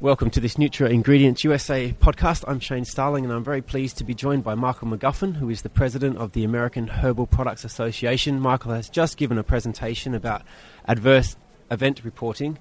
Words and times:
Welcome 0.00 0.30
to 0.30 0.40
this 0.40 0.54
Nutra 0.54 0.90
Ingredients 0.90 1.42
USA 1.42 1.92
podcast. 1.92 2.44
I'm 2.46 2.60
Shane 2.60 2.84
Starling, 2.84 3.24
and 3.24 3.32
I'm 3.32 3.42
very 3.42 3.60
pleased 3.60 3.98
to 3.98 4.04
be 4.04 4.14
joined 4.14 4.44
by 4.44 4.54
Michael 4.54 4.86
McGuffin, 4.86 5.34
who 5.34 5.50
is 5.50 5.62
the 5.62 5.68
president 5.68 6.18
of 6.18 6.34
the 6.34 6.44
American 6.44 6.86
Herbal 6.86 7.26
Products 7.26 7.64
Association. 7.64 8.38
Michael 8.38 8.70
has 8.74 8.88
just 8.88 9.16
given 9.16 9.38
a 9.38 9.42
presentation 9.42 10.14
about 10.14 10.42
adverse 10.86 11.36
event 11.68 12.04
reporting. 12.04 12.58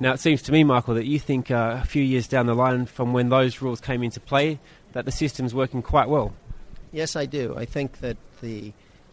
Now, 0.00 0.12
it 0.14 0.18
seems 0.18 0.42
to 0.42 0.50
me, 0.50 0.64
Michael, 0.64 0.94
that 0.94 1.06
you 1.06 1.20
think 1.20 1.52
uh, 1.52 1.78
a 1.80 1.86
few 1.86 2.02
years 2.02 2.26
down 2.26 2.46
the 2.46 2.54
line 2.54 2.86
from 2.86 3.12
when 3.12 3.28
those 3.28 3.62
rules 3.62 3.80
came 3.80 4.02
into 4.02 4.18
play, 4.18 4.58
that 4.90 5.04
the 5.04 5.12
system's 5.12 5.54
working 5.54 5.82
quite 5.82 6.08
well. 6.08 6.34
Yes, 6.90 7.14
I 7.14 7.26
do. 7.26 7.54
I 7.56 7.64
think 7.64 8.00
that 8.00 8.16
the 8.40 8.72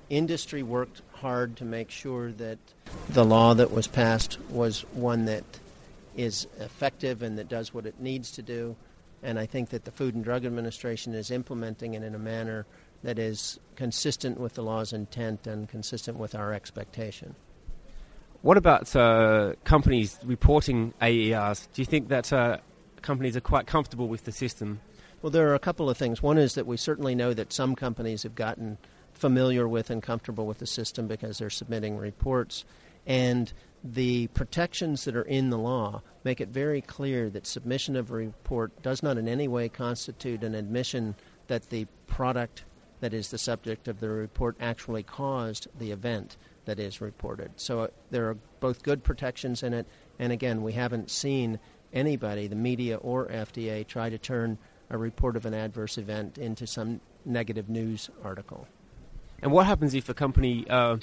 industry 0.10 0.64
worked 0.64 1.04
hard 1.14 1.56
to 1.58 1.66
make 1.66 1.92
sure 1.92 2.32
that 2.32 2.58
the 3.10 3.24
law 3.24 3.54
that 3.54 3.70
was 3.70 3.86
passed 3.86 4.40
was 4.50 4.82
one 4.94 5.26
that 5.26 5.44
is 6.16 6.48
effective 6.60 7.21
and 7.21 7.38
that 7.38 7.48
does 7.48 7.73
what 7.73 7.86
it 7.86 8.00
needs 8.00 8.32
to 8.32 8.41
do. 8.41 8.76
And 9.21 9.38
I 9.38 9.46
think 9.46 9.70
that 9.70 9.86
the 9.86 9.91
Food 9.91 10.16
and 10.16 10.23
Drug 10.23 10.45
Administration 10.45 11.13
is 11.13 11.32
implementing 11.32 11.94
it 11.94 12.04
in 12.04 12.16
a 12.16 12.20
manner 12.20 12.66
that 13.04 13.20
is 13.20 13.59
consistent 13.76 14.40
with 14.40 14.54
the 14.54 14.63
law's 14.63 14.94
intent 14.94 15.48
and 15.48 15.68
consistent 15.68 16.18
with 16.18 16.35
our 16.35 16.54
expectation. 16.54 17.35
What 18.41 18.58
about 18.58 18.95
uh, 18.95 19.54
companies 19.66 20.18
reporting 20.23 20.94
AERs? 21.02 21.68
Do 21.73 21.82
you 21.82 21.85
think 21.85 22.08
that 22.08 22.32
uh, 22.32 22.57
companies 23.02 23.35
are 23.35 23.41
quite 23.41 23.68
comfortable 23.68 24.07
with 24.07 24.23
the 24.23 24.32
system? 24.32 24.80
Well, 25.21 25.30
there 25.30 25.49
are 25.49 25.55
a 25.55 25.60
couple 25.60 25.90
of 25.90 25.98
things. 25.98 26.23
One 26.23 26.38
is 26.38 26.55
that 26.55 26.66
we 26.66 26.77
certainly 26.77 27.16
know 27.16 27.34
that 27.34 27.52
some 27.52 27.76
companies 27.76 28.23
have 28.23 28.35
gotten 28.35 28.77
familiar 29.13 29.68
with 29.68 29.90
and 29.90 30.02
comfortable 30.02 30.48
with 30.48 30.60
the 30.60 30.66
system 30.66 31.07
because 31.07 31.38
they're 31.38 31.49
submitting 31.49 31.98
reports. 31.98 32.63
And 33.05 33.52
the 33.84 34.28
protections 34.28 35.06
that 35.06 35.16
are 35.16 35.24
in 35.24 35.50
the 35.50 35.58
law 35.58 36.02
make 36.24 36.42
it 36.42 36.50
very 36.50 36.82
clear 36.82 37.30
that 37.30 37.48
submission 37.48 37.96
of 37.96 38.12
a 38.12 38.14
report 38.14 38.82
does 38.82 39.02
not 39.02 39.18
in 39.18 39.28
any 39.28 39.48
way 39.48 39.70
constitute 39.70 40.44
an 40.44 40.55
admission 40.55 41.16
that 41.48 41.70
the 41.70 41.88
product 42.08 42.66
that 42.99 43.13
is 43.13 43.30
the 43.30 43.38
subject 43.38 43.88
of 43.88 43.99
the 43.99 44.10
report 44.10 44.55
actually 44.60 45.04
caused 45.04 45.68
the 45.77 45.91
event 45.91 46.38
that 46.66 46.80
is 46.80 47.02
reported. 47.02 47.52
So 47.55 47.82
uh, 47.82 47.88
there 48.12 48.30
are 48.30 48.38
both 48.60 48.84
good 48.84 49.04
protections 49.04 49.63
in 49.63 49.74
it, 49.74 49.88
and 50.20 50.34
again, 50.34 50.62
we 50.62 50.74
haven't 50.74 51.10
seen 51.10 51.60
anybody, 51.93 52.48
the 52.48 52.55
media 52.55 52.98
or 52.98 53.27
FDA, 53.27 53.88
try 53.88 54.10
to 54.10 54.18
turn 54.18 54.58
a 54.90 54.98
report 54.98 55.36
of 55.36 55.46
an 55.46 55.54
adverse 55.54 55.98
event 55.98 56.38
into 56.38 56.68
some 56.68 56.99
negative 57.26 57.70
news 57.70 58.10
article. 58.24 58.68
And 59.41 59.52
what 59.52 59.66
happens 59.66 59.93
if 59.93 60.10
a 60.10 60.14
company 60.14 60.66
uh, 60.70 60.98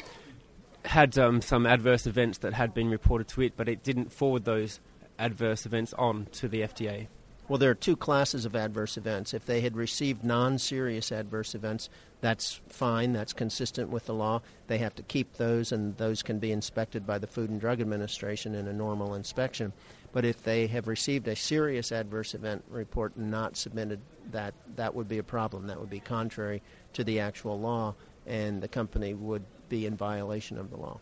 had 0.86 1.18
um, 1.18 1.40
some 1.42 1.66
adverse 1.66 2.06
events 2.06 2.38
that 2.38 2.54
had 2.54 2.74
been 2.74 2.88
reported 2.88 3.28
to 3.28 3.42
it, 3.42 3.54
but 3.56 3.68
it 3.68 3.82
didn't 3.82 4.12
forward 4.12 4.44
those 4.44 4.80
adverse 5.18 5.66
events 5.66 5.92
on 5.94 6.26
to 6.32 6.48
the 6.48 6.62
FDA? 6.62 7.08
Well, 7.48 7.58
there 7.58 7.70
are 7.70 7.76
two 7.76 7.96
classes 7.96 8.44
of 8.44 8.56
adverse 8.56 8.96
events. 8.96 9.32
If 9.32 9.46
they 9.46 9.60
had 9.60 9.76
received 9.76 10.24
non 10.24 10.58
serious 10.58 11.12
adverse 11.12 11.54
events, 11.54 11.88
that's 12.20 12.60
fine, 12.68 13.12
that's 13.12 13.32
consistent 13.32 13.90
with 13.90 14.06
the 14.06 14.14
law. 14.14 14.42
They 14.66 14.78
have 14.78 14.96
to 14.96 15.02
keep 15.04 15.34
those, 15.34 15.70
and 15.70 15.96
those 15.96 16.24
can 16.24 16.40
be 16.40 16.50
inspected 16.50 17.06
by 17.06 17.18
the 17.18 17.28
Food 17.28 17.50
and 17.50 17.60
Drug 17.60 17.80
Administration 17.80 18.56
in 18.56 18.66
a 18.66 18.72
normal 18.72 19.14
inspection. 19.14 19.72
But 20.12 20.24
if 20.24 20.42
they 20.42 20.66
have 20.68 20.88
received 20.88 21.28
a 21.28 21.36
serious 21.36 21.92
adverse 21.92 22.34
event 22.34 22.64
report 22.68 23.14
and 23.14 23.30
not 23.30 23.56
submitted 23.56 24.00
that, 24.32 24.54
that 24.74 24.94
would 24.94 25.08
be 25.08 25.18
a 25.18 25.22
problem. 25.22 25.68
That 25.68 25.78
would 25.78 25.90
be 25.90 26.00
contrary 26.00 26.62
to 26.94 27.04
the 27.04 27.20
actual 27.20 27.60
law, 27.60 27.94
and 28.26 28.60
the 28.60 28.68
company 28.68 29.14
would 29.14 29.44
be 29.68 29.86
in 29.86 29.96
violation 29.96 30.58
of 30.58 30.70
the 30.70 30.76
law. 30.76 31.00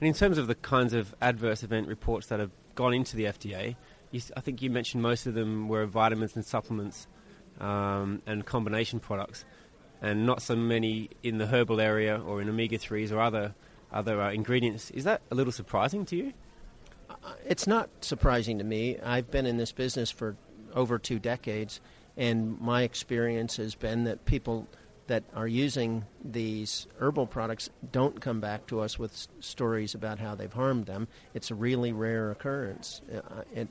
And 0.00 0.08
in 0.08 0.14
terms 0.14 0.38
of 0.38 0.46
the 0.46 0.54
kinds 0.54 0.94
of 0.94 1.14
adverse 1.20 1.62
event 1.62 1.88
reports 1.88 2.28
that 2.28 2.40
have 2.40 2.50
gone 2.74 2.94
into 2.94 3.16
the 3.16 3.24
FDA, 3.24 3.76
you, 4.10 4.20
I 4.36 4.40
think 4.40 4.62
you 4.62 4.70
mentioned 4.70 5.02
most 5.02 5.26
of 5.26 5.34
them 5.34 5.68
were 5.68 5.86
vitamins 5.86 6.34
and 6.36 6.44
supplements 6.44 7.06
um, 7.60 8.22
and 8.26 8.44
combination 8.44 9.00
products, 9.00 9.44
and 10.00 10.24
not 10.24 10.40
so 10.42 10.56
many 10.56 11.10
in 11.22 11.38
the 11.38 11.46
herbal 11.46 11.80
area 11.80 12.18
or 12.18 12.40
in 12.40 12.48
omega 12.48 12.78
threes 12.78 13.12
or 13.12 13.20
other 13.20 13.54
other 13.92 14.20
uh, 14.20 14.32
ingredients. 14.32 14.90
Is 14.92 15.04
that 15.04 15.20
a 15.30 15.34
little 15.34 15.52
surprising 15.52 16.04
to 16.06 16.16
you? 16.16 16.32
Uh, 17.10 17.14
it's 17.44 17.66
not 17.66 17.90
surprising 18.00 18.58
to 18.58 18.64
me. 18.64 18.98
I've 19.00 19.30
been 19.30 19.46
in 19.46 19.56
this 19.56 19.72
business 19.72 20.10
for 20.10 20.36
over 20.74 20.98
two 20.98 21.18
decades, 21.18 21.80
and 22.16 22.58
my 22.60 22.82
experience 22.82 23.56
has 23.56 23.74
been 23.74 24.04
that 24.04 24.24
people 24.24 24.68
that 25.10 25.24
are 25.34 25.48
using 25.48 26.04
these 26.24 26.86
herbal 27.00 27.26
products 27.26 27.68
don't 27.90 28.20
come 28.20 28.40
back 28.40 28.64
to 28.68 28.78
us 28.78 28.96
with 28.96 29.10
s- 29.12 29.28
stories 29.40 29.92
about 29.92 30.20
how 30.20 30.36
they've 30.36 30.52
harmed 30.52 30.86
them. 30.86 31.08
It's 31.34 31.50
a 31.50 31.54
really 31.56 31.92
rare 31.92 32.30
occurrence. 32.30 33.02
Uh, 33.12 33.42
it, 33.52 33.66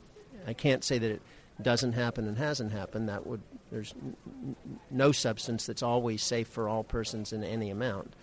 I 0.46 0.52
can't 0.52 0.84
say 0.84 0.98
that 0.98 1.10
it 1.10 1.22
doesn't 1.62 1.94
happen 1.94 2.28
and 2.28 2.38
hasn't 2.38 2.74
happened. 2.74 3.08
That 3.08 3.26
would 3.26 3.40
there's 3.72 3.94
n- 4.02 4.56
no 4.92 5.14
substance 5.14 5.66
that's 5.66 5.82
always 5.82 6.22
safe 6.22 6.50
for 6.50 6.68
all 6.68 6.84
persons 6.84 7.32
in 7.32 7.42
any 7.42 7.70
amount. 7.70 8.14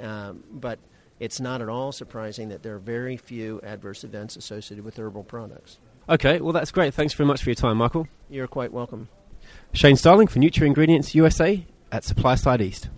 Um, 0.00 0.42
but 0.50 0.80
it's 1.20 1.38
not 1.38 1.62
at 1.62 1.68
all 1.68 1.92
surprising 1.92 2.48
that 2.48 2.64
there 2.64 2.74
are 2.74 2.80
very 2.80 3.16
few 3.16 3.60
adverse 3.62 4.02
events 4.02 4.34
associated 4.34 4.84
with 4.84 4.98
herbal 4.98 5.22
products. 5.22 5.78
Okay, 6.08 6.40
well 6.40 6.52
that's 6.52 6.72
great. 6.72 6.92
Thanks 6.92 7.14
very 7.14 7.28
much 7.28 7.44
for 7.44 7.50
your 7.50 7.54
time, 7.54 7.76
Michael. 7.76 8.08
You're 8.28 8.48
quite 8.48 8.72
welcome. 8.72 9.06
Shane 9.72 9.94
Starling 9.94 10.26
for 10.26 10.40
Nutra 10.40 10.66
Ingredients 10.66 11.14
USA 11.14 11.64
at 11.94 12.02
Supply 12.02 12.34
Side 12.34 12.60
East. 12.60 12.88